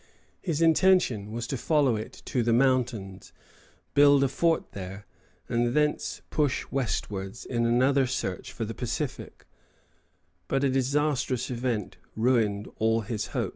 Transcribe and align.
_]His 0.41 0.63
intention 0.63 1.31
was 1.31 1.45
to 1.45 1.55
follow 1.57 1.95
it 1.95 2.23
to 2.25 2.41
the 2.41 2.51
mountains, 2.53 3.31
build 3.93 4.23
a 4.23 4.27
fort 4.27 4.71
there, 4.71 5.05
and 5.47 5.75
thence 5.75 6.23
push 6.31 6.65
westward 6.71 7.37
in 7.47 7.67
another 7.67 8.07
search 8.07 8.51
for 8.51 8.65
the 8.65 8.73
Pacific; 8.73 9.45
but 10.47 10.63
a 10.63 10.71
disastrous 10.71 11.51
event 11.51 11.97
ruined 12.15 12.67
all 12.77 13.01
his 13.01 13.27
hopes. 13.27 13.49